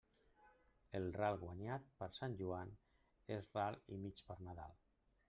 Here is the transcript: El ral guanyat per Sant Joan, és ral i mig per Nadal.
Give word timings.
El 0.99 1.05
ral 1.17 1.37
guanyat 1.43 1.85
per 1.99 2.09
Sant 2.21 2.33
Joan, 2.41 2.73
és 3.39 3.51
ral 3.59 3.81
i 3.99 4.03
mig 4.07 4.25
per 4.31 4.39
Nadal. 4.49 4.79